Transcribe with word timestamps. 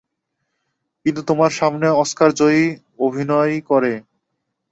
কিন্তু 1.05 1.21
তোমার 1.29 1.51
সামনে 1.59 1.87
অস্কার 2.03 2.29
জয়ি 2.39 2.63
অভিনয় 2.99 3.55
করে! 3.69 3.93